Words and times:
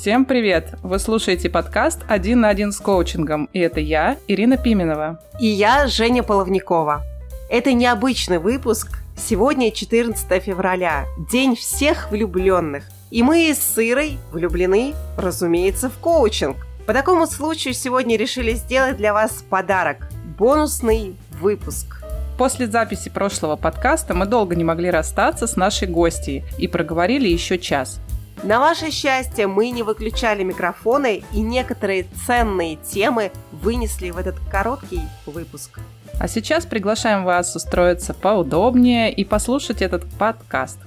Всем 0.00 0.24
привет! 0.24 0.74
Вы 0.82 0.98
слушаете 0.98 1.48
подкаст 1.48 2.00
«Один 2.08 2.40
на 2.40 2.48
один 2.48 2.72
с 2.72 2.78
коучингом», 2.78 3.48
и 3.52 3.60
это 3.60 3.78
я, 3.80 4.18
Ирина 4.26 4.58
Пименова. 4.58 5.20
И 5.38 5.46
я, 5.46 5.86
Женя 5.86 6.22
Половникова. 6.24 7.02
Это 7.48 7.72
необычный 7.72 8.38
выпуск. 8.38 8.98
Сегодня 9.16 9.70
14 9.70 10.42
февраля, 10.42 11.06
день 11.30 11.54
всех 11.54 12.10
влюбленных. 12.10 12.84
И 13.10 13.22
мы 13.22 13.54
с 13.54 13.78
Ирой 13.78 14.18
влюблены, 14.32 14.94
разумеется, 15.16 15.88
в 15.88 15.96
коучинг. 15.98 16.56
По 16.86 16.92
такому 16.92 17.26
случаю 17.26 17.72
сегодня 17.72 18.18
решили 18.18 18.52
сделать 18.54 18.96
для 18.96 19.14
вас 19.14 19.44
подарок– 19.48 20.08
бонусный 20.36 21.16
выпуск. 21.40 22.02
После 22.36 22.66
записи 22.66 23.08
прошлого 23.10 23.54
подкаста 23.54 24.12
мы 24.12 24.26
долго 24.26 24.56
не 24.56 24.64
могли 24.64 24.90
расстаться 24.90 25.46
с 25.46 25.56
нашей 25.56 25.86
гостьей 25.86 26.44
и 26.58 26.66
проговорили 26.66 27.28
еще 27.28 27.58
час. 27.58 28.00
На 28.42 28.60
ваше 28.60 28.90
счастье, 28.90 29.46
мы 29.46 29.70
не 29.70 29.82
выключали 29.82 30.42
микрофоны 30.42 31.22
и 31.32 31.40
некоторые 31.40 32.06
ценные 32.26 32.76
темы 32.76 33.32
вынесли 33.52 34.10
в 34.10 34.18
этот 34.18 34.36
короткий 34.50 35.00
выпуск. 35.24 35.78
А 36.20 36.28
сейчас 36.28 36.66
приглашаем 36.66 37.24
вас 37.24 37.56
устроиться 37.56 38.14
поудобнее 38.14 39.12
и 39.12 39.24
послушать 39.24 39.82
этот 39.82 40.04
подкаст. 40.18 40.78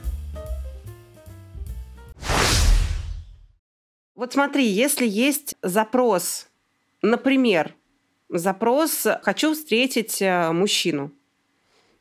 Вот 4.15 4.33
смотри, 4.33 4.67
если 4.67 5.07
есть 5.07 5.55
запрос, 5.61 6.47
например, 7.01 7.75
запрос 8.29 9.05
«хочу 9.21 9.53
встретить 9.53 10.21
э, 10.21 10.51
мужчину», 10.51 11.11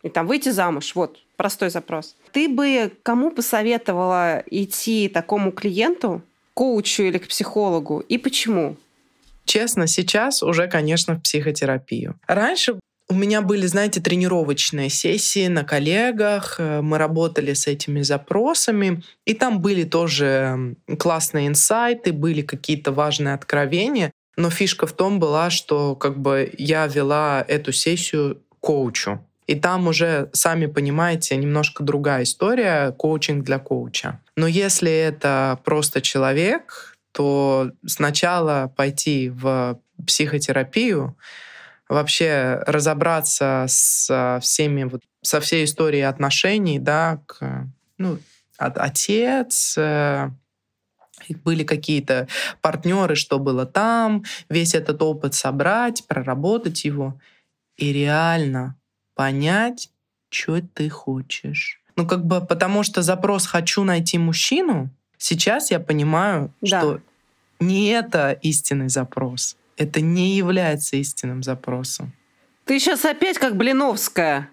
и 0.03 0.09
там 0.09 0.27
выйти 0.27 0.49
замуж, 0.49 0.95
вот, 0.95 1.19
простой 1.37 1.71
запрос. 1.71 2.17
Ты 2.33 2.49
бы 2.49 2.93
кому 3.03 3.31
посоветовала 3.31 4.43
идти 4.51 5.09
такому 5.09 5.53
клиенту, 5.53 6.23
коучу 6.55 7.03
или 7.03 7.19
к 7.19 7.29
психологу, 7.29 8.01
и 8.01 8.19
почему? 8.19 8.77
Честно, 9.45 9.87
сейчас 9.87 10.43
уже, 10.43 10.67
конечно, 10.67 11.15
в 11.15 11.23
психотерапию. 11.23 12.19
Раньше 12.27 12.79
у 13.09 13.15
меня 13.15 13.41
были, 13.41 13.67
знаете, 13.67 14.01
тренировочные 14.01 14.91
сессии 14.91 15.47
на 15.47 15.63
коллегах, 15.63 16.57
э, 16.59 16.81
мы 16.81 16.99
работали 16.99 17.53
с 17.53 17.69
этими 17.69 18.03
запросами, 18.03 19.03
и 19.25 19.35
там 19.35 19.61
были 19.61 19.85
тоже 19.85 20.77
классные 20.99 21.47
инсайты, 21.47 22.13
были 22.13 22.43
какие-то 22.43 22.91
важные 22.91 23.35
откровения, 23.35 24.11
но 24.37 24.51
фишка 24.51 24.87
в 24.87 24.93
том 24.93 25.21
была, 25.21 25.51
что 25.51 25.95
как 25.95 26.19
бы 26.19 26.53
я 26.59 26.87
вела 26.87 27.45
эту 27.47 27.73
сессию 27.73 28.43
коучу. 28.61 29.26
И 29.47 29.55
там 29.55 29.87
уже, 29.87 30.29
сами 30.33 30.67
понимаете, 30.67 31.37
немножко 31.37 31.85
другая 31.85 32.25
история, 32.25 32.91
коучинг 32.93 33.45
для 33.45 33.59
коуча. 33.59 34.21
Но 34.37 34.47
если 34.47 34.91
это 34.91 35.59
просто 35.65 36.01
человек, 36.01 36.97
то 37.13 37.71
сначала 37.87 38.73
пойти 38.77 39.31
в 39.31 39.81
психотерапию, 40.05 41.17
вообще 41.89 42.63
разобраться 42.67 43.67
со 43.69 44.39
всеми 44.43 44.85
вот 44.85 45.03
со 45.23 45.41
всей 45.41 45.65
историей 45.65 46.03
отношений, 46.03 46.79
да, 46.79 47.21
к, 47.27 47.67
ну, 47.99 48.19
отец, 48.59 49.75
э, 49.77 50.31
были 51.45 51.65
какие-то 51.65 52.29
партнеры, 52.61 53.17
что 53.17 53.39
было 53.39 53.67
там, 53.67 54.25
весь 54.49 54.75
этот 54.75 55.03
опыт 55.03 55.35
собрать, 55.35 56.05
проработать 56.07 56.85
его 56.85 57.19
и 57.77 57.93
реально 57.93 58.77
понять, 59.17 59.91
что 60.29 60.61
ты 60.61 60.89
хочешь. 60.89 61.81
Ну, 61.97 62.07
как 62.07 62.25
бы, 62.25 62.41
потому 62.41 62.85
что 62.85 63.03
запрос 63.03 63.47
«хочу 63.47 63.83
найти 63.83 64.19
мужчину», 64.19 64.91
сейчас 65.19 65.73
я 65.73 65.81
понимаю, 65.81 66.53
да. 66.61 66.81
что 66.81 67.01
не 67.59 67.89
это 67.89 68.33
истинный 68.43 68.89
запрос. 68.89 69.57
Это 69.77 70.01
не 70.01 70.37
является 70.37 70.97
истинным 70.97 71.43
запросом. 71.43 72.13
Ты 72.67 72.79
сейчас 72.79 73.05
опять 73.05 73.39
как 73.39 73.57
Блиновская. 73.57 74.51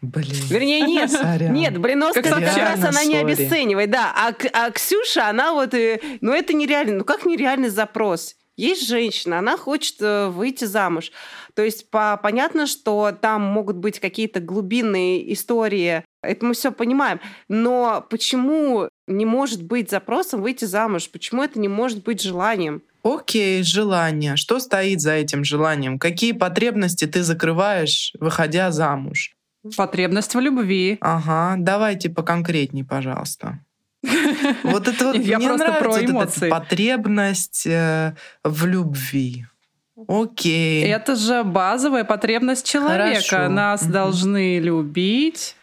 Блин. 0.00 0.42
Вернее, 0.48 0.80
нет. 0.82 1.10
Сорян. 1.12 1.52
Нет, 1.52 1.78
Блиновская 1.78 2.22
как, 2.22 2.44
как 2.44 2.56
раз 2.56 2.84
она 2.84 3.04
не 3.04 3.16
обесценивает, 3.16 3.90
да. 3.90 4.12
А, 4.14 4.34
а 4.52 4.70
Ксюша, 4.70 5.28
она 5.28 5.52
вот... 5.52 5.74
Э, 5.74 6.00
ну, 6.20 6.32
это 6.32 6.52
нереально. 6.54 6.98
Ну, 6.98 7.04
как 7.04 7.26
нереальный 7.26 7.70
запрос? 7.70 8.36
Есть 8.56 8.88
женщина, 8.88 9.38
она 9.38 9.58
хочет 9.58 9.96
э, 10.00 10.28
выйти 10.28 10.64
замуж. 10.64 11.12
То 11.54 11.62
есть 11.62 11.90
по, 11.90 12.18
понятно, 12.22 12.66
что 12.66 13.12
там 13.12 13.42
могут 13.42 13.76
быть 13.76 14.00
какие-то 14.00 14.40
глубинные 14.40 15.32
истории, 15.32 16.04
это 16.22 16.46
мы 16.46 16.54
все 16.54 16.72
понимаем. 16.72 17.20
Но 17.48 18.04
почему 18.08 18.88
не 19.06 19.26
может 19.26 19.62
быть 19.62 19.90
запросом 19.90 20.40
выйти 20.40 20.64
замуж? 20.64 21.10
Почему 21.10 21.42
это 21.42 21.60
не 21.60 21.68
может 21.68 22.02
быть 22.02 22.22
желанием? 22.22 22.82
Окей, 23.02 23.62
желание. 23.62 24.36
Что 24.36 24.58
стоит 24.58 25.00
за 25.00 25.12
этим 25.12 25.44
желанием? 25.44 25.98
Какие 25.98 26.32
потребности 26.32 27.06
ты 27.06 27.22
закрываешь, 27.22 28.12
выходя 28.18 28.72
замуж? 28.72 29.36
Потребность 29.76 30.34
в 30.34 30.40
любви. 30.40 30.98
Ага, 31.00 31.56
давайте 31.58 32.08
поконкретней, 32.08 32.84
пожалуйста. 32.84 33.60
Вот 34.62 34.88
это 34.88 35.04
вот 35.06 35.16
Я 35.20 35.38
мне 35.38 35.48
просто 35.48 35.66
нравится 35.66 35.84
про 35.84 35.92
вот 35.92 36.02
эмоции. 36.10 36.46
эта 36.46 36.54
потребность 36.60 37.66
э, 37.66 38.14
в 38.44 38.66
любви. 38.66 39.46
Окей. 40.08 40.84
Это 40.84 41.16
же 41.16 41.42
базовая 41.42 42.04
потребность 42.04 42.66
человека. 42.66 43.20
Хорошо. 43.28 43.48
Нас 43.48 43.84
должны 43.86 44.58
любить, 44.58 45.56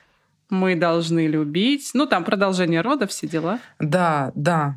мы 0.49 0.75
должны 0.75 1.27
любить. 1.27 1.91
Ну, 1.93 2.05
там 2.07 2.23
продолжение 2.23 2.81
рода, 2.81 3.05
все 3.07 3.27
дела. 3.27 3.59
Да, 3.79 4.31
да. 4.35 4.75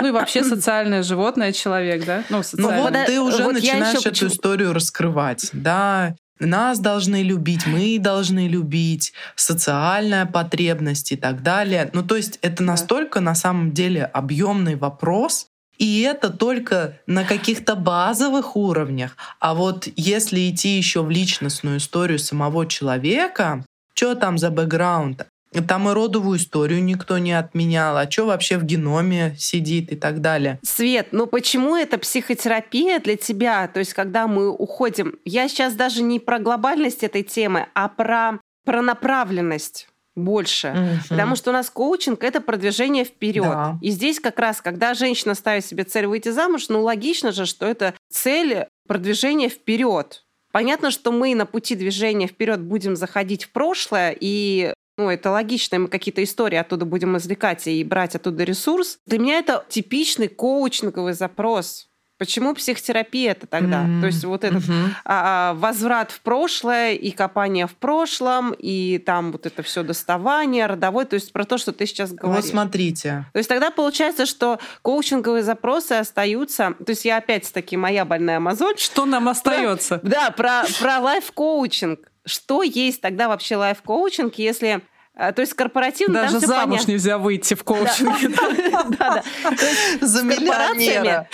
Ну 0.00 0.08
и 0.08 0.10
вообще 0.10 0.42
социальное 0.44 1.02
животное 1.02 1.52
человек, 1.52 2.04
да? 2.06 2.24
Ну, 2.30 2.38
Ну 2.38 2.42
социальное. 2.42 2.82
вот 2.82 2.92
Вот, 2.96 3.06
ты 3.06 3.20
уже 3.20 3.44
вот 3.44 3.52
начинаешь 3.54 3.94
эту 3.98 4.08
почему- 4.10 4.30
историю 4.30 4.72
раскрывать. 4.72 5.50
Да, 5.52 6.14
нас 6.38 6.78
должны 6.78 7.22
любить, 7.22 7.66
мы 7.66 7.98
должны 7.98 8.48
любить, 8.48 9.12
социальная 9.36 10.26
потребность 10.26 11.12
и 11.12 11.16
так 11.16 11.42
далее. 11.42 11.90
Ну, 11.92 12.02
то 12.02 12.16
есть 12.16 12.38
это 12.42 12.62
настолько 12.62 13.20
на 13.20 13.34
самом 13.34 13.72
деле 13.72 14.04
объемный 14.04 14.76
вопрос, 14.76 15.48
и 15.78 16.02
это 16.02 16.30
только 16.30 16.98
на 17.06 17.24
каких-то 17.24 17.74
базовых 17.74 18.56
уровнях. 18.56 19.16
А 19.40 19.54
вот 19.54 19.88
если 19.96 20.50
идти 20.50 20.76
еще 20.76 21.02
в 21.02 21.10
личностную 21.10 21.78
историю 21.78 22.18
самого 22.18 22.66
человека, 22.66 23.64
что 23.94 24.14
там 24.14 24.38
за 24.38 24.50
бэкграунд? 24.50 25.26
Там 25.62 25.88
и 25.88 25.92
родовую 25.92 26.38
историю 26.38 26.82
никто 26.82 27.18
не 27.18 27.32
отменял, 27.32 27.96
а 27.96 28.10
что 28.10 28.26
вообще 28.26 28.58
в 28.58 28.64
геноме 28.64 29.34
сидит 29.38 29.92
и 29.92 29.96
так 29.96 30.20
далее. 30.20 30.58
Свет, 30.62 31.08
ну 31.12 31.26
почему 31.26 31.76
это 31.76 31.98
психотерапия 31.98 32.98
для 32.98 33.16
тебя? 33.16 33.68
То 33.68 33.80
есть, 33.80 33.94
когда 33.94 34.26
мы 34.26 34.50
уходим, 34.50 35.18
я 35.24 35.48
сейчас 35.48 35.74
даже 35.74 36.02
не 36.02 36.20
про 36.20 36.38
глобальность 36.38 37.02
этой 37.02 37.22
темы, 37.22 37.68
а 37.74 37.88
про, 37.88 38.40
про 38.64 38.82
направленность 38.82 39.88
больше. 40.16 41.00
Потому 41.08 41.36
что 41.36 41.50
у 41.50 41.52
нас 41.52 41.70
коучинг 41.70 42.22
это 42.22 42.40
продвижение 42.40 43.04
вперед. 43.04 43.44
Да. 43.44 43.78
И 43.82 43.90
здесь 43.90 44.20
как 44.20 44.38
раз, 44.38 44.60
когда 44.60 44.94
женщина 44.94 45.34
ставит 45.34 45.64
себе 45.64 45.84
цель 45.84 46.06
выйти 46.06 46.28
замуж, 46.28 46.68
ну 46.68 46.82
логично 46.82 47.32
же, 47.32 47.46
что 47.46 47.66
это 47.66 47.94
цель 48.10 48.66
продвижения 48.86 49.48
вперед. 49.48 50.24
Понятно, 50.52 50.92
что 50.92 51.10
мы 51.10 51.34
на 51.34 51.46
пути 51.46 51.74
движения 51.74 52.28
вперед 52.28 52.60
будем 52.60 52.94
заходить 52.94 53.44
в 53.44 53.50
прошлое, 53.50 54.16
и 54.18 54.72
ну, 54.96 55.10
это 55.10 55.30
логично, 55.30 55.78
мы 55.78 55.88
какие-то 55.88 56.22
истории 56.22 56.56
оттуда 56.56 56.84
будем 56.84 57.16
извлекать 57.16 57.66
и 57.66 57.82
брать 57.84 58.14
оттуда 58.14 58.44
ресурс. 58.44 58.98
Для 59.06 59.18
меня 59.18 59.38
это 59.38 59.64
типичный 59.68 60.28
коучинговый 60.28 61.14
запрос. 61.14 61.88
Почему 62.16 62.54
психотерапия 62.54 63.32
это 63.32 63.48
тогда? 63.48 63.82
М, 63.82 64.00
То 64.00 64.06
есть 64.06 64.24
вот 64.24 64.44
этот 64.44 64.66
мгм. 64.68 64.94
а, 65.04 65.52
возврат 65.54 66.12
в 66.12 66.20
прошлое 66.20 66.92
и 66.92 67.10
копание 67.10 67.66
в 67.66 67.74
прошлом, 67.74 68.54
и 68.56 68.98
там 68.98 69.32
вот 69.32 69.46
это 69.46 69.64
все 69.64 69.82
доставание, 69.82 70.66
родовой, 70.66 71.06
то 71.06 71.14
есть 71.14 71.32
про 71.32 71.44
то, 71.44 71.58
что 71.58 71.72
ты 71.72 71.86
сейчас 71.86 72.12
говоришь. 72.12 72.44
Вот 72.44 72.50
смотрите. 72.50 73.26
То 73.32 73.38
есть 73.38 73.48
тогда 73.48 73.72
получается, 73.72 74.26
что 74.26 74.60
коучинговые 74.82 75.42
запросы 75.42 75.92
остаются. 75.92 76.74
То 76.86 76.90
есть 76.90 77.04
я 77.04 77.16
опять-таки 77.16 77.76
моя 77.76 78.04
больная 78.04 78.38
мозоль. 78.38 78.78
Что 78.78 79.06
нам 79.06 79.28
остается? 79.28 79.98
Да, 80.04 80.30
про, 80.30 80.62
про 80.80 81.00
лайф-коучинг. 81.00 81.98
Что 82.24 82.62
есть 82.62 83.00
тогда 83.00 83.28
вообще 83.28 83.56
лайф-коучинг, 83.56 84.34
если... 84.36 84.80
э, 85.16 85.32
То 85.32 85.40
есть 85.42 85.54
корпоративно 85.54 86.22
Даже 86.22 86.40
там 86.40 86.48
замуж 86.48 86.64
понятно. 86.78 86.90
нельзя 86.92 87.18
выйти 87.18 87.54
в 87.54 87.64
коучинге. 87.64 88.28
Да, 88.28 88.84
да. 88.98 89.22
За 90.00 90.18
с 90.20 90.22
корпорациями- 90.22 91.26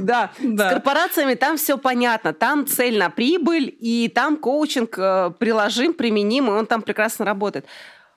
Да, 0.00 0.30
Да. 0.40 0.70
с 0.70 0.72
корпорациями 0.72 1.34
там 1.34 1.56
все 1.56 1.78
понятно. 1.78 2.32
Там 2.32 2.66
цель 2.66 2.98
на 2.98 3.10
прибыль, 3.10 3.74
и 3.78 4.08
там 4.12 4.36
коучинг 4.36 4.98
э, 4.98 5.30
приложим, 5.38 5.94
применим, 5.94 6.46
и 6.48 6.50
он 6.50 6.66
там 6.66 6.82
прекрасно 6.82 7.24
работает. 7.24 7.66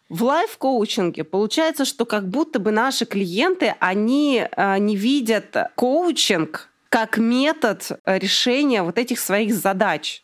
В 0.10 0.24
лайф-коучинге 0.24 1.24
получается, 1.24 1.86
что 1.86 2.06
как 2.06 2.28
будто 2.28 2.60
бы 2.60 2.72
наши 2.72 3.06
клиенты, 3.06 3.76
они 3.80 4.46
э, 4.52 4.78
не 4.80 4.96
видят 4.96 5.56
коучинг 5.76 6.68
как 6.90 7.18
метод 7.18 7.92
решения 8.06 8.84
вот 8.84 8.98
этих 8.98 9.20
своих 9.20 9.54
задач. 9.54 10.24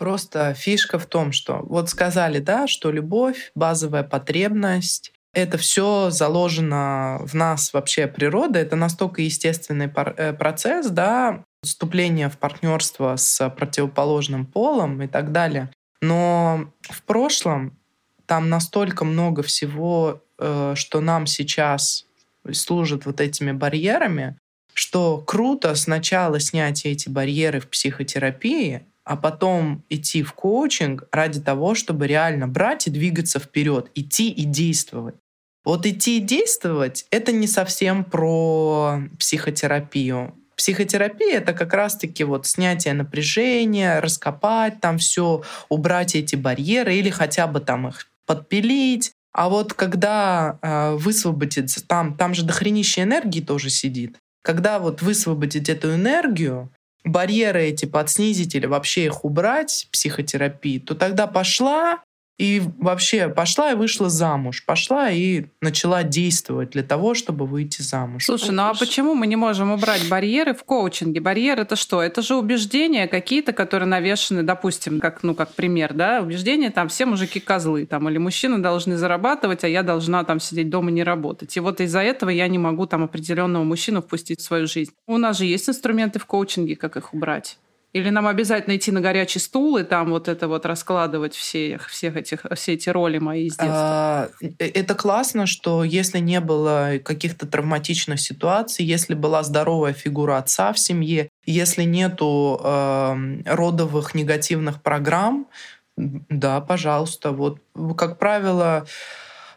Просто 0.00 0.54
фишка 0.54 0.98
в 0.98 1.04
том, 1.04 1.30
что 1.30 1.58
вот 1.68 1.90
сказали, 1.90 2.38
да, 2.38 2.66
что 2.66 2.90
любовь, 2.90 3.52
базовая 3.54 4.02
потребность, 4.02 5.12
это 5.34 5.58
все 5.58 6.08
заложено 6.08 7.18
в 7.20 7.34
нас 7.34 7.74
вообще 7.74 8.06
природа, 8.06 8.58
это 8.58 8.76
настолько 8.76 9.20
естественный 9.20 9.92
э, 9.94 10.32
процесс, 10.32 10.86
да, 10.86 11.44
вступление 11.62 12.30
в 12.30 12.38
партнерство 12.38 13.16
с 13.16 13.46
противоположным 13.50 14.46
полом 14.46 15.02
и 15.02 15.06
так 15.06 15.32
далее. 15.32 15.70
Но 16.00 16.72
в 16.80 17.02
прошлом 17.02 17.76
там 18.24 18.48
настолько 18.48 19.04
много 19.04 19.42
всего, 19.42 20.22
э, 20.38 20.72
что 20.76 21.00
нам 21.02 21.26
сейчас 21.26 22.06
служит 22.52 23.04
вот 23.04 23.20
этими 23.20 23.52
барьерами, 23.52 24.38
что 24.72 25.18
круто 25.18 25.74
сначала 25.74 26.40
снять 26.40 26.86
эти 26.86 27.10
барьеры 27.10 27.60
в 27.60 27.68
психотерапии, 27.68 28.86
а 29.04 29.16
потом 29.16 29.84
идти 29.88 30.22
в 30.22 30.32
коучинг 30.34 31.04
ради 31.12 31.40
того, 31.40 31.74
чтобы 31.74 32.06
реально 32.06 32.48
брать 32.48 32.86
и 32.86 32.90
двигаться 32.90 33.38
вперед, 33.38 33.90
идти 33.94 34.30
и 34.30 34.44
действовать. 34.44 35.16
Вот 35.64 35.84
идти 35.86 36.18
и 36.18 36.20
действовать— 36.20 37.06
это 37.10 37.32
не 37.32 37.46
совсем 37.46 38.04
про 38.04 39.00
психотерапию. 39.18 40.34
Психотерапия— 40.56 41.38
это 41.38 41.52
как 41.52 41.72
раз-таки 41.74 42.24
вот 42.24 42.46
снятие 42.46 42.94
напряжения, 42.94 44.00
раскопать 44.00 44.80
там 44.80 44.98
все, 44.98 45.42
убрать 45.68 46.14
эти 46.14 46.36
барьеры 46.36 46.96
или 46.96 47.10
хотя 47.10 47.46
бы 47.46 47.60
там 47.60 47.88
их 47.88 48.08
подпилить. 48.26 49.12
А 49.32 49.48
вот 49.48 49.74
когда 49.74 50.58
э, 50.60 50.96
высвободится, 50.96 51.86
там, 51.86 52.16
там 52.16 52.34
же 52.34 52.44
дохренища 52.44 53.02
энергии 53.02 53.40
тоже 53.40 53.70
сидит. 53.70 54.18
Когда 54.42 54.78
вот 54.78 55.02
высвободить 55.02 55.68
эту 55.68 55.94
энергию, 55.94 56.70
барьеры 57.04 57.64
эти 57.64 57.86
подснизить 57.86 58.54
или 58.54 58.66
вообще 58.66 59.06
их 59.06 59.24
убрать, 59.24 59.88
психотерапии, 59.92 60.78
то 60.78 60.94
тогда 60.94 61.26
пошла 61.26 62.02
и 62.40 62.62
вообще 62.78 63.28
пошла 63.28 63.72
и 63.72 63.74
вышла 63.74 64.08
замуж. 64.08 64.64
Пошла 64.64 65.10
и 65.10 65.44
начала 65.60 66.02
действовать 66.02 66.70
для 66.70 66.82
того, 66.82 67.12
чтобы 67.12 67.44
выйти 67.44 67.82
замуж. 67.82 68.24
Слушай, 68.24 68.52
ну 68.52 68.62
а 68.62 68.72
почему 68.72 69.14
мы 69.14 69.26
не 69.26 69.36
можем 69.36 69.70
убрать 69.70 70.08
барьеры 70.08 70.54
в 70.54 70.64
коучинге? 70.64 71.20
Барьер 71.20 71.60
это 71.60 71.76
что? 71.76 72.02
Это 72.02 72.22
же 72.22 72.36
убеждения 72.36 73.08
какие-то, 73.08 73.52
которые 73.52 73.86
навешаны, 73.88 74.42
допустим, 74.42 75.00
как, 75.00 75.22
ну, 75.22 75.34
как 75.34 75.52
пример, 75.52 75.92
да, 75.92 76.22
убеждения 76.22 76.70
там 76.70 76.88
все 76.88 77.04
мужики 77.04 77.40
козлы, 77.40 77.84
там, 77.84 78.08
или 78.08 78.16
мужчины 78.16 78.56
должны 78.56 78.96
зарабатывать, 78.96 79.62
а 79.64 79.68
я 79.68 79.82
должна 79.82 80.24
там 80.24 80.40
сидеть 80.40 80.70
дома 80.70 80.90
не 80.90 81.04
работать. 81.04 81.54
И 81.58 81.60
вот 81.60 81.82
из-за 81.82 82.00
этого 82.00 82.30
я 82.30 82.48
не 82.48 82.58
могу 82.58 82.86
там 82.86 83.04
определенного 83.04 83.64
мужчину 83.64 84.00
впустить 84.00 84.40
в 84.40 84.44
свою 84.44 84.66
жизнь. 84.66 84.92
У 85.06 85.18
нас 85.18 85.36
же 85.36 85.44
есть 85.44 85.68
инструменты 85.68 86.18
в 86.18 86.24
коучинге, 86.24 86.74
как 86.76 86.96
их 86.96 87.12
убрать. 87.12 87.58
Или 87.92 88.10
нам 88.10 88.28
обязательно 88.28 88.76
идти 88.76 88.92
на 88.92 89.00
горячий 89.00 89.40
стул 89.40 89.76
и 89.76 89.82
там 89.82 90.10
вот 90.10 90.28
это 90.28 90.46
вот 90.46 90.64
раскладывать 90.64 91.34
всех, 91.34 91.88
всех 91.88 92.16
этих, 92.16 92.46
все 92.54 92.74
эти 92.74 92.88
роли 92.88 93.18
мои 93.18 93.46
из 93.46 93.56
детства? 93.56 93.68
А, 93.72 94.28
э, 94.40 94.66
это 94.66 94.94
классно, 94.94 95.46
что 95.46 95.82
если 95.82 96.20
не 96.20 96.38
было 96.40 96.98
каких-то 97.02 97.46
травматичных 97.46 98.20
ситуаций, 98.20 98.84
если 98.84 99.14
была 99.14 99.42
здоровая 99.42 99.92
фигура 99.92 100.38
отца 100.38 100.72
в 100.72 100.78
семье, 100.78 101.30
если 101.44 101.82
нету 101.82 102.60
э, 102.62 103.42
родовых 103.44 104.14
негативных 104.14 104.82
программ, 104.82 105.48
да, 105.96 106.60
пожалуйста. 106.60 107.32
Вот, 107.32 107.58
как 107.96 108.18
правило, 108.18 108.86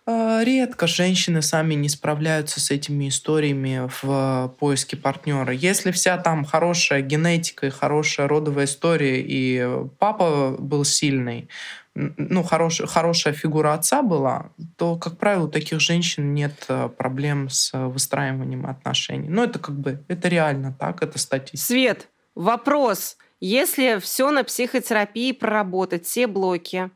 редко 0.05 0.87
женщины 0.87 1.41
сами 1.41 1.73
не 1.75 1.89
справляются 1.89 2.59
с 2.59 2.71
этими 2.71 3.09
историями 3.09 3.89
в 4.01 4.53
поиске 4.59 4.97
партнера. 4.97 5.53
Если 5.53 5.91
вся 5.91 6.17
там 6.17 6.45
хорошая 6.45 7.01
генетика 7.01 7.67
и 7.67 7.69
хорошая 7.69 8.27
родовая 8.27 8.65
история, 8.65 9.21
и 9.21 9.85
папа 9.99 10.55
был 10.57 10.83
сильный, 10.83 11.49
ну, 11.95 12.43
хорош, 12.43 12.81
хорошая 12.85 13.33
фигура 13.33 13.73
отца 13.73 14.01
была, 14.01 14.51
то, 14.77 14.95
как 14.95 15.17
правило, 15.17 15.45
у 15.45 15.47
таких 15.47 15.79
женщин 15.79 16.33
нет 16.33 16.65
э, 16.67 16.89
проблем 16.89 17.49
с 17.49 17.71
выстраиванием 17.71 18.65
отношений. 18.65 19.29
Ну, 19.29 19.43
это 19.43 19.59
как 19.59 19.79
бы, 19.79 20.03
это 20.07 20.27
реально 20.27 20.75
так, 20.77 21.03
это 21.03 21.19
статистика. 21.19 21.67
Свет, 21.67 22.09
вопрос. 22.33 23.17
Если 23.39 23.99
все 23.99 24.31
на 24.31 24.43
психотерапии 24.43 25.33
проработать, 25.33 26.05
все 26.05 26.25
блоки, 26.25 26.89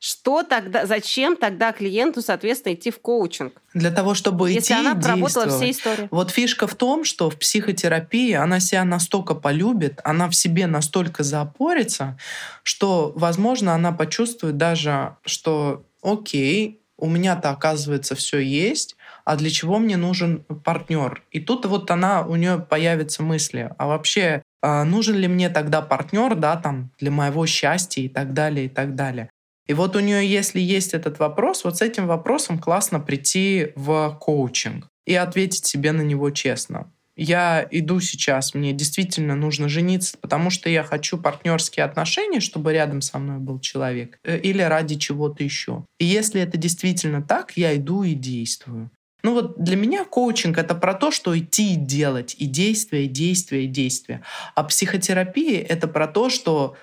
что 0.00 0.42
тогда, 0.42 0.86
зачем 0.86 1.36
тогда 1.36 1.72
клиенту, 1.72 2.22
соответственно, 2.22 2.72
идти 2.72 2.90
в 2.90 2.98
коучинг? 3.00 3.52
Для 3.74 3.90
того, 3.90 4.14
чтобы 4.14 4.50
Если 4.50 4.72
идти 4.72 4.72
она 4.72 4.94
проработала 4.94 5.48
все 5.48 5.70
истории. 5.70 6.08
Вот 6.10 6.30
фишка 6.30 6.66
в 6.66 6.74
том, 6.74 7.04
что 7.04 7.28
в 7.28 7.38
психотерапии 7.38 8.32
она 8.32 8.60
себя 8.60 8.84
настолько 8.84 9.34
полюбит, 9.34 10.00
она 10.02 10.30
в 10.30 10.34
себе 10.34 10.66
настолько 10.66 11.22
запорится, 11.22 12.18
что, 12.62 13.12
возможно, 13.14 13.74
она 13.74 13.92
почувствует 13.92 14.56
даже, 14.56 15.16
что 15.26 15.84
окей, 16.02 16.80
у 16.96 17.06
меня-то, 17.06 17.50
оказывается, 17.50 18.14
все 18.14 18.38
есть, 18.38 18.96
а 19.26 19.36
для 19.36 19.50
чего 19.50 19.78
мне 19.78 19.98
нужен 19.98 20.44
партнер? 20.64 21.22
И 21.30 21.40
тут 21.40 21.66
вот 21.66 21.90
она, 21.90 22.22
у 22.22 22.36
нее 22.36 22.58
появятся 22.58 23.22
мысли, 23.22 23.70
а 23.76 23.86
вообще 23.86 24.42
а 24.62 24.84
нужен 24.84 25.16
ли 25.16 25.28
мне 25.28 25.48
тогда 25.48 25.82
партнер, 25.82 26.34
да, 26.34 26.56
там, 26.56 26.90
для 26.98 27.10
моего 27.10 27.46
счастья 27.46 28.02
и 28.02 28.08
так 28.08 28.32
далее, 28.34 28.66
и 28.66 28.68
так 28.68 28.94
далее. 28.94 29.30
И 29.70 29.72
вот 29.72 29.94
у 29.94 30.00
нее, 30.00 30.28
если 30.28 30.58
есть 30.58 30.94
этот 30.94 31.20
вопрос, 31.20 31.62
вот 31.62 31.76
с 31.76 31.80
этим 31.80 32.08
вопросом 32.08 32.58
классно 32.58 32.98
прийти 32.98 33.68
в 33.76 34.18
коучинг 34.20 34.88
и 35.06 35.14
ответить 35.14 35.64
себе 35.64 35.92
на 35.92 36.00
него 36.00 36.30
честно. 36.30 36.92
Я 37.16 37.64
иду 37.70 38.00
сейчас, 38.00 38.52
мне 38.54 38.72
действительно 38.72 39.36
нужно 39.36 39.68
жениться, 39.68 40.18
потому 40.20 40.50
что 40.50 40.68
я 40.68 40.82
хочу 40.82 41.18
партнерские 41.18 41.84
отношения, 41.84 42.40
чтобы 42.40 42.72
рядом 42.72 43.00
со 43.00 43.20
мной 43.20 43.38
был 43.38 43.60
человек, 43.60 44.18
э, 44.24 44.40
или 44.40 44.60
ради 44.60 44.96
чего-то 44.96 45.44
еще. 45.44 45.84
И 46.00 46.04
если 46.04 46.40
это 46.40 46.58
действительно 46.58 47.22
так, 47.22 47.52
я 47.56 47.76
иду 47.76 48.02
и 48.02 48.14
действую. 48.14 48.90
Ну 49.22 49.34
вот 49.34 49.62
для 49.62 49.76
меня 49.76 50.04
коучинг 50.04 50.58
это 50.58 50.74
про 50.74 50.94
то, 50.94 51.12
что 51.12 51.38
идти 51.38 51.74
и 51.74 51.76
делать, 51.76 52.34
и 52.38 52.46
действия, 52.46 53.04
и 53.04 53.08
действия, 53.08 53.66
и 53.66 53.68
действия. 53.68 54.22
А 54.56 54.64
психотерапия 54.64 55.62
это 55.62 55.86
про 55.86 56.08
то, 56.08 56.28
что 56.28 56.74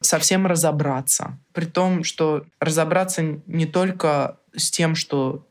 совсем 0.00 0.46
разобраться. 0.46 1.38
При 1.52 1.64
том, 1.64 2.04
что 2.04 2.44
разобраться 2.60 3.22
не 3.46 3.66
только 3.66 4.38
с 4.54 4.70
тем, 4.70 4.94
что 4.94 5.46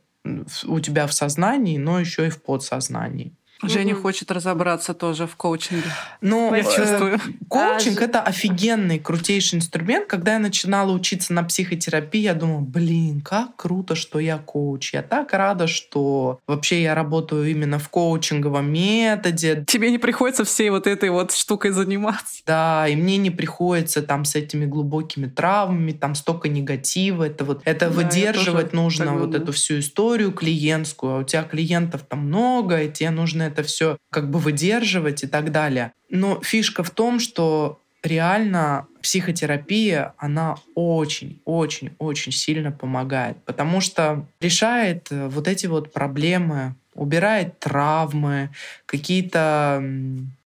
у 0.66 0.80
тебя 0.80 1.08
в 1.08 1.14
сознании, 1.14 1.78
но 1.78 2.00
еще 2.00 2.28
и 2.28 2.30
в 2.30 2.42
подсознании. 2.42 3.34
Женя 3.64 3.94
угу. 3.94 4.04
хочет 4.04 4.32
разобраться 4.32 4.94
тоже 4.94 5.26
в 5.26 5.36
коучинге. 5.36 5.84
Ну, 6.22 6.54
я 6.54 6.64
чувствую. 6.64 7.16
Э, 7.16 7.20
коучинг 7.50 8.02
а, 8.02 8.06
это 8.06 8.22
офигенный, 8.22 9.00
крутейший 9.00 9.58
инструмент. 9.58 10.08
Когда 10.08 10.34
я 10.34 10.40
начинала 10.40 10.92
учиться 10.92 11.34
на 11.34 11.44
психотерапии, 11.44 12.22
я 12.22 12.36
думала, 12.36 12.62
блин, 12.62 13.22
как 13.22 13.56
круто, 13.56 13.96
что 13.96 14.20
я 14.20 14.38
коуч. 14.38 14.94
Я 14.94 15.02
так 15.02 15.34
рада, 15.34 15.66
что 15.66 16.40
вообще 16.46 16.84
я 16.84 16.94
работаю 16.94 17.50
именно 17.50 17.80
в 17.80 17.90
коучинговом 17.90 18.72
методе. 18.72 19.66
Тебе 19.68 19.90
не 19.90 19.98
приходится 19.98 20.46
всей 20.46 20.70
вот 20.70 20.86
этой 20.86 21.10
вот 21.10 21.32
штукой 21.32 21.72
заниматься. 21.72 22.44
Да, 22.46 22.88
и 22.88 22.96
мне 22.96 23.18
не 23.18 23.32
приходится 23.32 24.04
там 24.04 24.24
с 24.24 24.36
этими 24.36 24.66
глубокими 24.66 25.26
травмами, 25.26 25.94
там 25.94 26.14
столько 26.14 26.48
негатива. 26.48 27.24
Это 27.24 27.44
вот 27.44 27.62
это 27.66 27.88
да, 27.88 27.92
выдерживать 27.92 28.74
нужно 28.74 29.14
вот 29.16 29.34
эту 29.34 29.52
всю 29.52 29.80
историю 29.80 30.32
клиентскую. 30.32 31.16
А 31.16 31.20
у 31.20 31.24
тебя 31.24 31.44
клиентов 31.44 32.04
там 32.08 32.28
много, 32.28 32.84
и 32.84 32.92
тебе 32.92 33.10
нужно 33.10 33.47
это 33.48 33.64
все 33.64 33.98
как 34.12 34.30
бы 34.30 34.40
выдерживать 34.40 35.24
и 35.24 35.28
так 35.28 35.52
далее. 35.52 35.94
Но 36.10 36.42
фишка 36.42 36.84
в 36.84 36.90
том, 36.92 37.20
что 37.20 37.80
реально 38.04 38.88
психотерапия, 39.02 40.14
она 40.18 40.56
очень-очень-очень 40.76 42.32
сильно 42.32 42.72
помогает, 42.72 43.38
потому 43.46 43.82
что 43.82 44.26
решает 44.40 45.08
э, 45.12 45.28
вот 45.28 45.48
эти 45.48 45.66
вот 45.66 45.94
проблемы, 45.94 46.76
убирает 46.94 47.60
травмы, 47.60 48.50
какие-то 48.86 49.84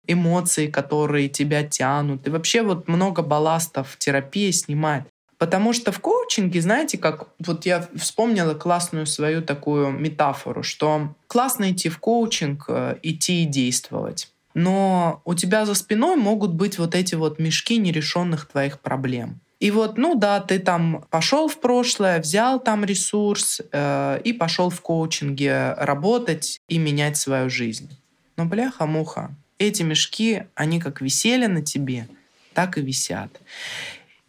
эмоции, 0.06 0.66
которые 0.66 1.28
тебя 1.28 1.62
тянут. 1.62 2.26
И 2.26 2.30
вообще 2.30 2.62
вот 2.62 2.88
много 2.88 3.22
балластов 3.22 3.96
терапия 3.98 4.52
снимает. 4.52 5.04
Потому 5.42 5.72
что 5.72 5.90
в 5.90 5.98
коучинге, 5.98 6.60
знаете, 6.60 6.98
как 6.98 7.26
вот 7.44 7.66
я 7.66 7.88
вспомнила 7.96 8.54
классную 8.54 9.06
свою 9.06 9.42
такую 9.42 9.90
метафору, 9.90 10.62
что 10.62 11.16
классно 11.26 11.72
идти 11.72 11.88
в 11.88 11.98
коучинг, 11.98 12.66
э, 12.68 12.98
идти 13.02 13.42
и 13.42 13.46
действовать. 13.46 14.30
Но 14.54 15.20
у 15.24 15.34
тебя 15.34 15.66
за 15.66 15.74
спиной 15.74 16.14
могут 16.14 16.52
быть 16.52 16.78
вот 16.78 16.94
эти 16.94 17.16
вот 17.16 17.40
мешки 17.40 17.76
нерешенных 17.78 18.46
твоих 18.46 18.78
проблем. 18.78 19.40
И 19.58 19.72
вот, 19.72 19.98
ну 19.98 20.14
да, 20.14 20.38
ты 20.38 20.60
там 20.60 21.04
пошел 21.10 21.48
в 21.48 21.58
прошлое, 21.58 22.20
взял 22.20 22.60
там 22.60 22.84
ресурс 22.84 23.60
э, 23.72 24.20
и 24.22 24.32
пошел 24.32 24.70
в 24.70 24.80
коучинге 24.80 25.74
работать 25.76 26.60
и 26.68 26.78
менять 26.78 27.16
свою 27.16 27.50
жизнь. 27.50 27.90
Но 28.36 28.44
бляха-муха, 28.44 29.34
эти 29.58 29.82
мешки, 29.82 30.44
они 30.54 30.78
как 30.78 31.00
висели 31.00 31.46
на 31.46 31.62
тебе, 31.62 32.06
так 32.54 32.78
и 32.78 32.80
висят. 32.80 33.40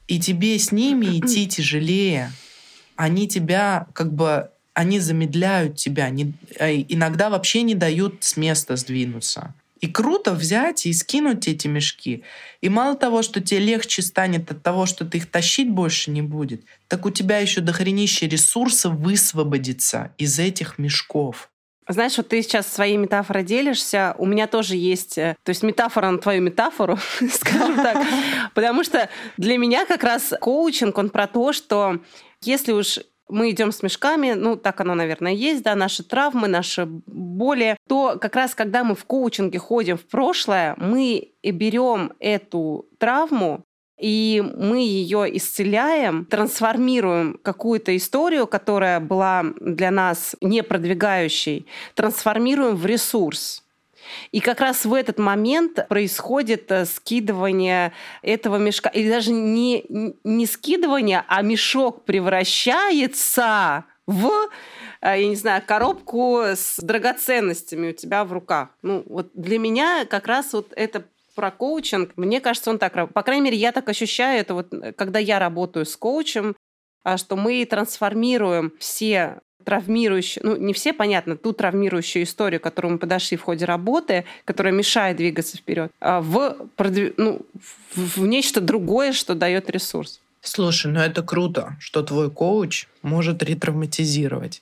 И 0.07 0.19
тебе 0.19 0.57
с 0.59 0.71
ними 0.71 1.05
идти 1.19 1.47
тяжелее. 1.47 2.31
Они 2.95 3.27
тебя 3.27 3.87
как 3.93 4.13
бы 4.13 4.49
они 4.73 4.99
замедляют 4.99 5.75
тебя, 5.75 6.05
они, 6.05 6.33
э, 6.57 6.81
иногда 6.89 7.29
вообще 7.29 7.61
не 7.61 7.75
дают 7.75 8.23
с 8.23 8.37
места 8.37 8.75
сдвинуться. 8.75 9.53
И 9.81 9.87
круто 9.87 10.33
взять 10.33 10.85
и 10.85 10.93
скинуть 10.93 11.47
эти 11.47 11.67
мешки. 11.67 12.23
И 12.61 12.69
мало 12.69 12.95
того, 12.95 13.21
что 13.21 13.41
тебе 13.41 13.59
легче 13.59 14.01
станет 14.01 14.49
от 14.49 14.63
того, 14.63 14.85
что 14.85 15.05
ты 15.05 15.17
их 15.17 15.29
тащить 15.29 15.69
больше 15.69 16.09
не 16.09 16.21
будет, 16.21 16.63
так 16.87 17.05
у 17.05 17.09
тебя 17.09 17.39
еще 17.39 17.59
дохренище 17.59 18.27
ресурсов 18.27 18.95
высвободится 18.95 20.13
из 20.17 20.39
этих 20.39 20.79
мешков. 20.79 21.49
Знаешь, 21.87 22.17
вот 22.17 22.29
ты 22.29 22.41
сейчас 22.41 22.67
своей 22.67 22.97
метафорой 22.97 23.43
делишься, 23.43 24.15
у 24.17 24.25
меня 24.25 24.47
тоже 24.47 24.75
есть, 24.75 25.17
э, 25.17 25.35
то 25.43 25.49
есть 25.49 25.63
метафора 25.63 26.09
на 26.09 26.17
твою 26.17 26.41
метафору, 26.41 26.97
скажем 27.31 27.75
так, 27.75 27.97
потому 28.53 28.83
что 28.83 29.09
для 29.37 29.57
меня 29.57 29.85
как 29.85 30.03
раз 30.03 30.33
коучинг, 30.39 30.97
он 30.97 31.09
про 31.09 31.27
то, 31.27 31.53
что 31.53 31.99
если 32.41 32.71
уж 32.71 32.99
мы 33.29 33.49
идем 33.51 33.71
с 33.71 33.81
мешками, 33.81 34.33
ну, 34.33 34.55
так 34.55 34.79
оно, 34.81 34.95
наверное, 34.95 35.31
есть, 35.31 35.63
да, 35.63 35.75
наши 35.75 36.03
травмы, 36.03 36.47
наши 36.47 36.85
боли, 36.85 37.77
то 37.87 38.17
как 38.19 38.35
раз 38.35 38.53
когда 38.53 38.83
мы 38.83 38.95
в 38.95 39.05
коучинге 39.05 39.59
ходим 39.59 39.97
в 39.97 40.05
прошлое, 40.05 40.75
мы 40.77 41.31
берем 41.43 42.13
эту 42.19 42.85
травму, 42.99 43.63
и 43.97 44.43
мы 44.57 44.79
ее 44.79 45.37
исцеляем, 45.37 46.25
трансформируем 46.25 47.39
какую-то 47.41 47.95
историю, 47.95 48.47
которая 48.47 48.99
была 48.99 49.43
для 49.61 49.91
нас 49.91 50.35
не 50.41 50.63
продвигающей, 50.63 51.65
трансформируем 51.95 52.75
в 52.75 52.85
ресурс. 52.85 53.63
И 54.31 54.39
как 54.39 54.59
раз 54.59 54.85
в 54.85 54.93
этот 54.93 55.17
момент 55.17 55.87
происходит 55.87 56.71
э, 56.71 56.85
скидывание 56.85 57.93
этого 58.21 58.57
мешка. 58.57 58.89
Или 58.89 59.09
даже 59.09 59.31
не, 59.31 59.85
не 60.23 60.45
скидывание, 60.45 61.23
а 61.27 61.41
мешок 61.41 62.03
превращается 62.03 63.85
в 64.05 64.29
э, 65.01 65.21
я 65.21 65.27
не 65.27 65.35
знаю, 65.35 65.63
коробку 65.65 66.41
с 66.41 66.79
драгоценностями 66.79 67.89
у 67.89 67.93
тебя 67.93 68.25
в 68.25 68.33
руках. 68.33 68.69
Ну, 68.81 69.03
вот 69.07 69.29
для 69.33 69.59
меня 69.59 70.05
как 70.05 70.27
раз 70.27 70.53
вот 70.53 70.73
это 70.75 71.05
про 71.35 71.51
коучинг, 71.51 72.11
мне 72.15 72.41
кажется, 72.41 72.69
он 72.69 72.79
так, 72.79 73.11
по 73.13 73.23
крайней 73.23 73.43
мере, 73.43 73.57
я 73.57 73.71
так 73.71 73.87
ощущаю 73.89 74.39
это 74.39 74.53
вот, 74.53 74.73
когда 74.95 75.19
я 75.19 75.39
работаю 75.39 75.85
с 75.85 75.95
коучем, 75.95 76.55
а, 77.03 77.17
что 77.17 77.35
мы 77.35 77.65
трансформируем 77.65 78.73
все 78.79 79.39
травмирующие, 79.63 80.43
ну, 80.43 80.57
не 80.57 80.73
все, 80.73 80.93
понятно, 80.93 81.37
ту 81.37 81.53
травмирующую 81.53 82.23
историю, 82.23 82.59
к 82.59 82.63
которой 82.63 82.93
мы 82.93 82.97
подошли 82.97 83.37
в 83.37 83.41
ходе 83.41 83.65
работы, 83.65 84.25
которая 84.45 84.73
мешает 84.73 85.17
двигаться 85.17 85.57
вперед, 85.57 85.91
а, 85.99 86.21
в, 86.21 86.69
ну, 87.17 87.41
в 87.95 88.25
нечто 88.25 88.61
другое, 88.61 89.13
что 89.13 89.35
дает 89.35 89.69
ресурс. 89.69 90.19
Слушай, 90.41 90.91
ну 90.91 90.99
это 90.99 91.23
круто, 91.23 91.77
что 91.79 92.03
твой 92.03 92.29
коуч 92.29 92.87
может 93.01 93.41
ретравматизировать. 93.41 94.61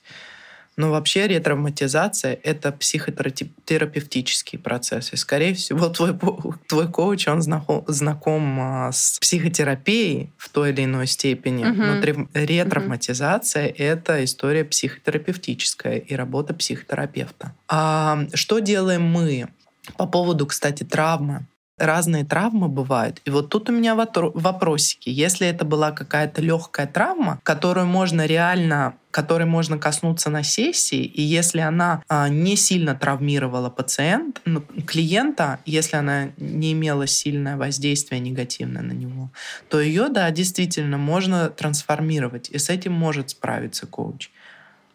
Но 0.76 0.90
вообще 0.90 1.28
ретравматизация— 1.28 2.38
это 2.42 2.72
психотерапевтический 2.72 4.58
процесс. 4.58 5.12
И, 5.12 5.16
скорее 5.16 5.54
всего, 5.54 5.88
твой, 5.88 6.18
твой 6.66 6.88
коуч, 6.90 7.28
он 7.28 7.42
знаком, 7.42 7.84
знаком 7.88 8.88
с 8.92 9.18
психотерапией 9.20 10.32
в 10.36 10.48
той 10.48 10.70
или 10.70 10.84
иной 10.84 11.06
степени. 11.06 11.64
Uh-huh. 11.64 12.24
Но 12.32 12.40
ретравматизация 12.40 13.68
uh-huh.— 13.68 13.76
это 13.78 14.24
история 14.24 14.64
психотерапевтическая 14.64 15.98
и 15.98 16.14
работа 16.14 16.54
психотерапевта. 16.54 17.54
А 17.68 18.26
что 18.34 18.60
делаем 18.60 19.02
мы? 19.02 19.48
По 19.96 20.06
поводу, 20.06 20.46
кстати, 20.46 20.84
травмы 20.84 21.46
разные 21.78 22.24
травмы 22.24 22.68
бывают. 22.68 23.20
И 23.24 23.30
вот 23.30 23.48
тут 23.48 23.68
у 23.68 23.72
меня 23.72 23.94
вопросики. 23.94 25.08
Если 25.08 25.46
это 25.46 25.64
была 25.64 25.90
какая-то 25.90 26.40
легкая 26.40 26.86
травма, 26.86 27.40
которую 27.42 27.86
можно 27.86 28.26
реально 28.26 28.94
которой 29.12 29.44
можно 29.44 29.78
коснуться 29.78 30.30
на 30.30 30.42
сессии, 30.42 31.04
и 31.04 31.22
если 31.22 31.60
она 31.60 32.02
а, 32.08 32.28
не 32.28 32.56
сильно 32.56 32.94
травмировала 32.94 33.68
пациент, 33.68 34.40
ну, 34.46 34.62
клиента, 34.86 35.60
если 35.66 35.96
она 35.96 36.30
не 36.38 36.72
имела 36.72 37.06
сильное 37.06 37.56
воздействие 37.56 38.20
негативное 38.20 38.82
на 38.82 38.92
него, 38.92 39.30
то 39.68 39.80
ее, 39.80 40.08
да, 40.08 40.30
действительно 40.30 40.96
можно 40.96 41.50
трансформировать, 41.50 42.48
и 42.48 42.58
с 42.58 42.70
этим 42.70 42.94
может 42.94 43.30
справиться 43.30 43.86
коуч. 43.86 44.30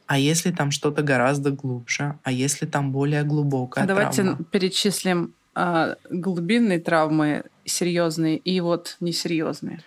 А 0.08 0.18
если 0.18 0.52
там 0.52 0.72
что-то 0.72 1.04
гораздо 1.04 1.52
глубже, 1.52 2.18
а 2.24 2.32
если 2.32 2.66
там 2.66 2.92
более 2.92 3.24
глубокая 3.24 3.84
а 3.84 3.88
Давайте 3.88 4.24
травма? 4.24 4.44
перечислим 4.46 5.34
а, 5.54 5.96
глубинные 6.10 6.80
травмы 6.80 7.44
серьезные 7.66 8.38
и 8.38 8.60
вот 8.62 8.98
несерьезные. 9.00 9.82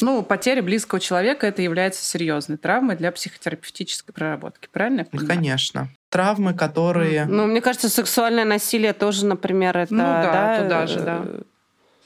Ну, 0.00 0.22
потеря 0.22 0.62
близкого 0.62 1.00
человека 1.00 1.46
это 1.46 1.62
является 1.62 2.04
серьезной 2.04 2.58
травмой 2.58 2.96
для 2.96 3.12
психотерапевтической 3.12 4.12
проработки, 4.12 4.68
правильно? 4.70 5.06
Ну, 5.12 5.26
конечно. 5.26 5.88
Травмы, 6.10 6.54
которые. 6.54 7.26
Ну, 7.26 7.46
мне 7.46 7.60
кажется, 7.60 7.88
сексуальное 7.88 8.44
насилие 8.44 8.92
тоже, 8.92 9.26
например, 9.26 9.76
это. 9.76 9.92
Ну 9.92 10.02
да, 10.02 10.32
да 10.32 10.62
туда 10.62 10.86
же, 10.86 11.00
да. 11.00 11.24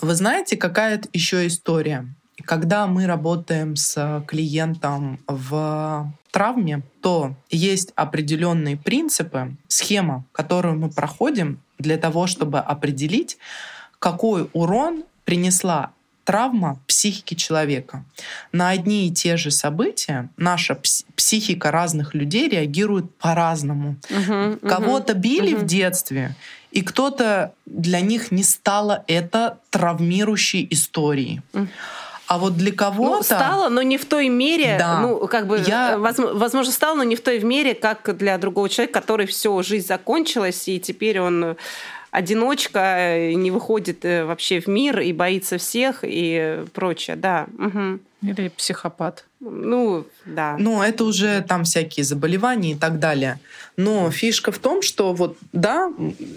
Вы 0.01 0.15
знаете, 0.15 0.57
какая 0.57 1.01
еще 1.13 1.47
история? 1.47 2.07
Когда 2.45 2.87
мы 2.89 3.07
работаем 3.07 3.77
с 3.77 4.25
клиентом 4.27 5.21
в 5.29 6.13
травме, 6.33 6.83
то 7.01 7.37
есть 7.51 7.93
определенные 7.95 8.77
принципы, 8.77 9.55
схема, 9.69 10.25
которую 10.33 10.77
мы 10.77 10.91
проходим 10.91 11.61
для 11.79 11.99
того, 11.99 12.27
чтобы 12.27 12.59
определить, 12.59 13.39
какой 14.01 14.49
урон 14.53 15.05
принесла 15.25 15.93
травма 16.25 16.79
психики 16.87 17.35
человека. 17.35 18.05
На 18.53 18.71
одни 18.71 19.09
и 19.09 19.13
те 19.13 19.37
же 19.37 19.51
события 19.51 20.29
наша 20.37 20.79
психика 21.17 21.71
разных 21.71 22.15
людей 22.15 22.49
реагирует 22.49 23.15
по-разному. 23.17 23.97
Угу, 24.11 24.69
Кого-то 24.69 25.15
били 25.15 25.55
угу. 25.55 25.63
в 25.63 25.67
детстве, 25.67 26.35
и 26.71 26.83
кто-то 26.83 27.53
для 27.67 28.01
них 28.01 28.33
не 28.33 28.43
стало 28.43 29.05
это 29.07 29.59
травмирующей 29.71 30.67
историей. 30.71 31.43
А 32.27 32.39
вот 32.39 32.57
для 32.57 32.73
кого-то... 32.73 33.17
Ну, 33.17 33.23
стало, 33.23 33.69
но 33.69 33.83
не 33.83 33.99
в 33.99 34.07
той 34.07 34.31
мере, 34.31 34.77
да. 34.79 35.01
ну, 35.01 35.27
как 35.27 35.47
бы, 35.47 35.63
я... 35.67 35.99
возможно, 35.99 36.73
стало, 36.73 36.97
но 36.97 37.03
не 37.03 37.15
в 37.15 37.21
той 37.21 37.41
мере, 37.41 37.75
как 37.75 38.17
для 38.17 38.39
другого 38.39 38.71
человека, 38.71 39.01
который 39.01 39.27
все, 39.27 39.61
жизнь 39.63 39.87
закончилась, 39.87 40.67
и 40.67 40.81
теперь 40.81 41.21
он 41.21 41.57
одиночка, 42.13 42.79
э, 42.99 43.33
не 43.33 43.51
выходит 43.51 44.05
э, 44.05 44.25
вообще 44.25 44.61
в 44.61 44.69
мир 44.69 45.01
и 45.01 45.13
боится 45.13 45.59
всех 45.59 46.01
и 46.03 46.65
прочее, 46.73 47.17
да. 47.17 47.47
Угу. 47.59 47.99
Или 48.31 48.49
психопат. 48.49 49.25
Ну, 49.41 50.07
да. 50.25 50.57
Ну, 50.59 50.83
это 50.83 51.05
уже 51.05 51.41
там 51.43 51.65
всякие 51.65 52.05
заболевания 52.05 52.73
и 52.73 52.75
так 52.77 53.01
далее. 53.01 53.41
Но 53.77 54.11
фишка 54.11 54.53
в 54.53 54.59
том, 54.59 54.83
что 54.83 55.13
вот, 55.13 55.37
да, 55.53 55.91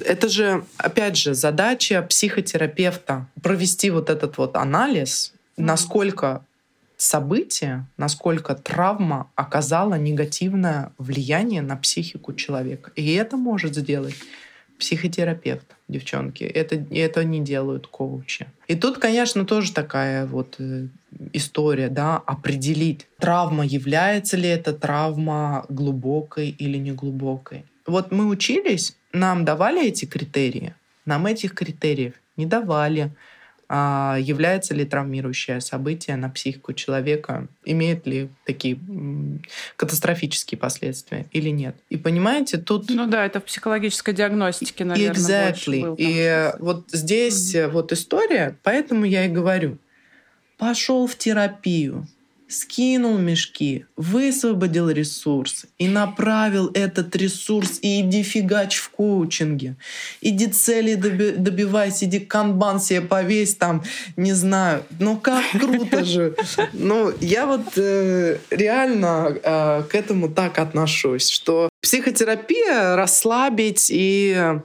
это 0.04 0.30
же, 0.30 0.66
опять 0.78 1.18
же, 1.18 1.36
задача 1.36 2.02
психотерапевта 2.02 3.28
провести 3.44 3.92
вот 3.92 4.10
этот 4.10 4.38
вот 4.38 4.56
анализ, 4.56 5.34
насколько 5.58 6.44
событие, 6.98 7.86
насколько 7.98 8.56
травма 8.56 9.30
оказала 9.36 9.96
негативное 9.96 10.94
влияние 10.98 11.62
на 11.62 11.76
психику 11.76 12.34
человека. 12.34 12.92
И 12.96 13.14
это 13.14 13.36
может 13.36 13.76
сделать 13.76 14.16
психотерапевт, 14.80 15.76
девчонки. 15.88 16.44
Это, 16.44 16.76
это 16.92 17.24
не 17.24 17.40
делают 17.40 17.88
коучи. 17.88 18.48
И 18.68 18.76
тут, 18.76 18.98
конечно, 18.98 19.46
тоже 19.46 19.74
такая 19.74 20.26
вот 20.26 20.56
э, 20.60 20.88
история, 21.34 21.90
да, 21.90 22.18
определить, 22.18 23.08
травма, 23.20 23.66
является 23.66 24.38
ли 24.38 24.50
эта 24.50 24.74
травма 24.74 25.66
глубокой 25.70 26.50
или 26.50 26.78
неглубокой. 26.78 27.66
Вот 27.86 28.12
мы 28.12 28.28
учились, 28.28 28.96
нам 29.14 29.46
давали 29.46 29.88
эти 29.88 30.06
критерии, 30.06 30.74
нам 31.06 31.26
этих 31.28 31.54
критериев 31.54 32.14
не 32.38 32.46
давали 32.46 33.12
а 33.68 34.18
является 34.20 34.74
ли 34.74 34.86
травмирующее 34.86 35.62
событие 35.62 36.16
на 36.18 36.30
психику 36.30 36.74
человека, 36.74 37.48
имеет 37.64 38.06
ли 38.06 38.30
такие 38.46 38.78
катастрофические 39.76 40.58
последствия 40.58 41.26
или 41.32 41.50
нет. 41.50 41.76
И 41.90 41.98
понимаете, 41.98 42.58
тут... 42.58 42.90
Ну 42.90 43.08
да, 43.08 43.26
это 43.26 43.40
в 43.40 43.46
психологической 43.46 44.14
диагностике, 44.14 44.86
наверное, 44.86 45.52
Exactly. 45.52 45.82
Был, 45.82 45.96
и 45.98 46.52
вот 46.60 46.86
здесь 46.92 47.56
mm-hmm. 47.56 47.70
вот 47.70 47.92
история, 47.92 48.58
поэтому 48.64 49.06
я 49.06 49.26
и 49.26 49.30
говорю, 49.30 49.78
пошел 50.58 51.08
в 51.08 51.16
терапию, 51.18 52.08
скинул 52.48 53.18
мешки, 53.18 53.86
высвободил 53.96 54.90
ресурс 54.90 55.66
и 55.78 55.88
направил 55.88 56.70
этот 56.74 57.16
ресурс 57.16 57.80
и 57.82 58.02
иди 58.02 58.24
фигач 58.24 58.78
в 58.78 58.90
коучинге. 58.90 59.76
Иди 60.22 60.48
цели 60.48 60.96
доби- 60.96 61.36
добивайся, 61.38 62.06
иди 62.06 62.20
канбан 62.20 62.80
себе 62.80 63.02
повесь 63.02 63.56
там, 63.56 63.84
не 64.16 64.34
знаю. 64.34 64.84
Ну 65.00 65.18
как 65.18 65.44
круто 65.60 66.04
же. 66.04 66.36
Ну 66.74 67.12
я 67.20 67.46
вот 67.46 67.78
э, 67.78 68.38
реально 68.50 69.36
э, 69.42 69.84
к 69.90 69.96
этому 69.96 70.30
так 70.30 70.60
отношусь, 70.60 71.30
что 71.30 71.70
психотерапия 71.82 72.96
расслабить 72.96 73.88
и 73.90 74.60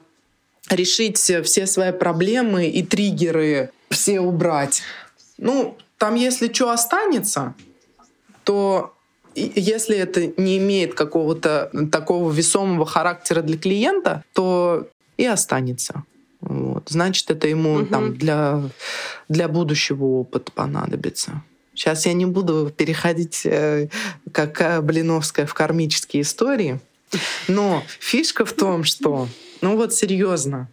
решить 0.69 1.19
все 1.19 1.67
свои 1.67 1.93
проблемы 1.93 2.69
и 2.69 2.83
триггеры 2.83 3.71
все 3.91 4.21
убрать. 4.21 4.83
Ну, 5.39 5.77
там, 5.99 6.15
если 6.15 6.53
что 6.53 6.71
останется, 6.71 7.55
то 8.51 8.95
если 9.37 9.97
это 9.97 10.33
не 10.37 10.59
имеет 10.59 10.95
какого-то 10.95 11.71
такого 11.93 12.33
весомого 12.33 12.85
характера 12.85 13.43
для 13.43 13.57
клиента, 13.57 14.25
то 14.33 14.89
и 15.17 15.25
останется. 15.25 16.03
Вот. 16.41 16.89
Значит, 16.89 17.31
это 17.31 17.47
ему 17.47 17.75
угу. 17.75 17.87
там 17.87 18.17
для, 18.17 18.61
для 19.29 19.47
будущего 19.47 20.05
опыта 20.05 20.51
понадобится. 20.51 21.45
Сейчас 21.75 22.07
я 22.07 22.13
не 22.13 22.27
буду 22.27 22.73
переходить, 22.77 23.43
э, 23.45 23.89
как 24.33 24.85
Блиновская, 24.85 25.47
в 25.47 25.55
кармические 25.55 26.23
истории. 26.23 26.81
Но 27.47 27.85
фишка 28.01 28.45
в 28.45 28.53
том, 28.53 28.83
что, 28.83 29.29
ну 29.61 29.77
вот 29.77 29.95
серьезно, 29.95 30.69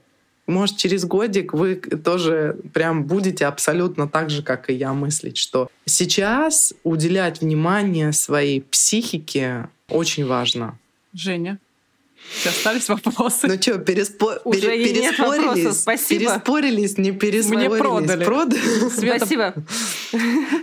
может, 0.47 0.77
через 0.77 1.05
годик 1.05 1.53
вы 1.53 1.75
тоже 1.75 2.57
прям 2.73 3.03
будете 3.03 3.45
абсолютно 3.45 4.07
так 4.07 4.29
же, 4.29 4.41
как 4.41 4.69
и 4.69 4.73
я, 4.73 4.93
мыслить, 4.93 5.37
что 5.37 5.69
сейчас 5.85 6.73
уделять 6.83 7.41
внимание 7.41 8.13
своей 8.13 8.61
психике 8.61 9.69
очень 9.89 10.25
важно. 10.25 10.79
Женя, 11.13 11.59
все 12.29 12.49
остались 12.49 12.89
вопросы. 12.89 13.47
Ну 13.47 13.61
что, 13.61 13.77
переспо... 13.77 14.33
Уже 14.43 14.61
пере... 14.61 14.93
переспорились? 14.93 15.65
Нет 15.65 15.73
Спасибо. 15.75 16.19
Переспорились, 16.19 16.97
не 16.97 17.11
переспорились. 17.11 17.69
Мне 17.69 17.77
продали. 17.77 18.25
продали. 18.25 18.89
Света... 18.89 19.17
Спасибо. 19.17 19.53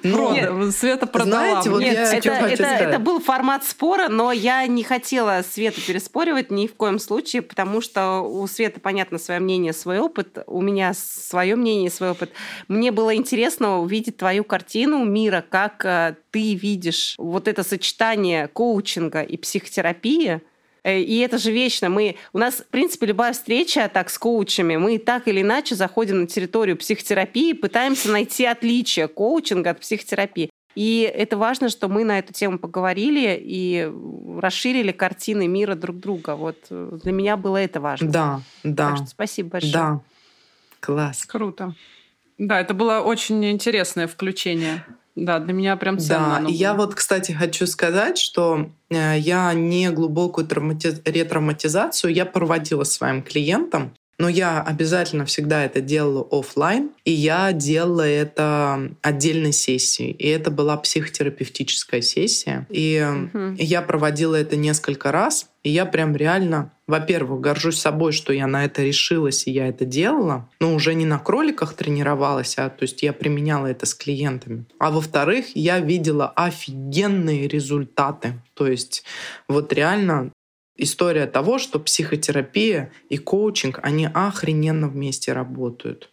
Но, 0.03 0.71
Света 0.71 1.07
продала. 1.07 1.63
Знаете, 1.63 1.71
вот 1.71 1.81
Нет, 1.81 1.95
я 1.95 2.15
это, 2.15 2.31
это, 2.31 2.65
это 2.65 2.99
был 2.99 3.21
формат 3.21 3.65
спора, 3.65 4.09
но 4.09 4.33
я 4.33 4.67
не 4.67 4.83
хотела 4.83 5.43
Свету 5.49 5.81
переспоривать 5.81 6.51
ни 6.51 6.67
в 6.67 6.75
коем 6.75 6.99
случае, 6.99 7.43
потому 7.43 7.81
что 7.81 8.21
у 8.21 8.47
Светы, 8.47 8.81
понятно, 8.81 9.19
свое 9.19 9.41
мнение, 9.41 9.73
свой 9.73 9.99
опыт, 9.99 10.39
у 10.47 10.61
меня 10.61 10.93
свое 10.95 11.57
мнение, 11.57 11.91
свой 11.91 12.11
опыт. 12.11 12.31
Мне 12.69 12.93
было 12.93 13.15
интересно 13.15 13.81
увидеть 13.81 14.17
твою 14.17 14.45
картину 14.45 15.05
мира, 15.05 15.45
как 15.49 15.85
э, 15.85 16.17
ты 16.31 16.55
видишь 16.55 17.15
вот 17.19 17.49
это 17.49 17.63
сочетание 17.63 18.49
коучинга 18.49 19.23
и 19.23 19.37
психотерапии, 19.37 20.41
и 20.85 21.19
это 21.19 21.39
же 21.39 21.51
вечно. 21.51 21.89
Мы, 21.89 22.17
у 22.33 22.39
нас, 22.39 22.57
в 22.57 22.67
принципе, 22.67 23.07
любая 23.07 23.33
встреча 23.33 23.91
так 23.93 24.11
с 24.11 24.19
коучами, 24.19 24.77
мы 24.77 24.99
так 24.99 25.29
или 25.29 25.41
иначе 25.41 25.75
заходим 25.75 26.21
на 26.21 26.27
территорию 26.27 26.77
психотерапии, 26.77 27.53
пытаемся 27.55 28.11
найти 28.11 28.45
отличие 28.45 29.09
коучинга 29.09 29.71
от 29.71 29.81
психотерапии. 29.81 30.51
И 30.75 31.11
это 31.15 31.37
важно, 31.37 31.69
что 31.69 31.89
мы 31.89 32.05
на 32.05 32.19
эту 32.19 32.33
тему 32.33 32.59
поговорили 32.59 33.41
и 33.41 33.91
расширили 34.41 34.93
картины 34.93 35.47
мира 35.47 35.75
друг 35.77 36.01
друга. 36.01 36.35
Вот 36.35 36.59
э, 36.71 36.99
для 37.03 37.13
меня 37.13 37.37
было 37.37 37.59
это 37.59 37.81
важно. 37.81 38.11
Да, 38.11 38.41
да. 38.65 38.89
Так 38.89 38.97
что 38.97 39.07
спасибо 39.07 39.51
большое. 39.51 39.73
Да, 39.73 40.01
класс. 40.81 41.25
Круто. 41.27 41.75
Да, 42.39 42.61
это 42.61 42.75
было 42.75 43.01
очень 43.01 43.45
интересное 43.49 44.09
включение. 44.09 44.85
Да, 45.17 45.39
для 45.39 45.53
меня 45.53 45.77
прям 45.77 45.99
ценно. 45.99 46.41
Да, 46.43 46.49
и 46.49 46.53
я 46.53 46.75
вот, 46.75 46.95
кстати, 46.95 47.33
хочу 47.33 47.67
сказать, 47.67 48.19
что 48.19 48.71
э, 48.91 49.19
я 49.19 49.53
не 49.55 49.91
глубокую 49.91 50.47
травмати... 50.47 51.01
ретравматизацию 51.05 52.13
я 52.13 52.27
проводила 52.27 52.85
своим 52.85 53.23
клиентам, 53.23 53.95
но 54.19 54.29
я 54.29 54.63
обязательно 54.63 55.25
всегда 55.25 55.65
это 55.65 55.81
делала 55.81 56.27
офлайн, 56.31 56.91
и 57.05 57.11
я 57.11 57.53
делала 57.53 58.07
это 58.07 58.91
отдельной 59.03 59.53
сессией. 59.53 60.13
И 60.13 60.29
это 60.29 60.51
была 60.51 60.77
психотерапевтическая 60.77 62.01
сессия. 62.01 62.67
И 62.71 63.05
угу. 63.05 63.55
я 63.59 63.83
проводила 63.83 64.37
это 64.37 64.57
несколько 64.57 65.13
раз, 65.13 65.47
и 65.63 65.71
я 65.71 65.87
прям 65.87 66.15
реально, 66.15 66.73
во-первых, 66.87 67.41
горжусь 67.41 67.81
собой, 67.81 68.13
что 68.13 68.33
я 68.33 68.47
на 68.47 68.67
это 68.67 68.83
решилась, 68.83 69.47
и 69.47 69.51
я 69.51 69.69
это 69.69 69.87
делала. 69.87 70.49
Но 70.61 70.75
уже 70.75 70.95
не 70.95 71.07
на 71.07 71.19
кроликах 71.19 71.75
тренировалась, 71.75 72.59
а 72.59 72.69
то 72.69 72.83
есть 72.83 73.03
я 73.03 73.15
применяла 73.15 73.67
это 73.69 73.87
с 73.87 73.95
клиентами. 73.95 74.67
А 74.79 74.91
во-вторых, 74.91 75.47
я 75.55 75.81
видела 75.81 76.29
офигенные 76.29 77.49
результаты. 77.49 78.43
То 78.53 78.67
есть 78.67 79.05
вот 79.49 79.73
реально 79.73 80.31
история 80.77 81.27
того, 81.27 81.59
что 81.59 81.79
психотерапия 81.79 82.93
и 83.09 83.17
коучинг, 83.17 83.81
они 83.83 84.09
охрененно 84.13 84.89
вместе 84.89 85.33
работают. 85.33 86.11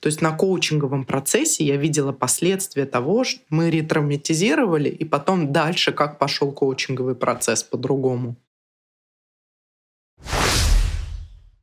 То 0.00 0.06
есть 0.06 0.22
на 0.22 0.32
коучинговом 0.32 1.04
процессе 1.04 1.62
я 1.62 1.76
видела 1.76 2.12
последствия 2.12 2.86
того, 2.86 3.24
что 3.24 3.40
мы 3.50 3.70
ретравматизировали, 3.70 4.88
и 4.88 5.04
потом 5.04 5.52
дальше 5.52 5.92
как 5.92 6.18
пошел 6.18 6.52
коучинговый 6.52 7.14
процесс 7.14 7.62
по-другому. 7.62 8.36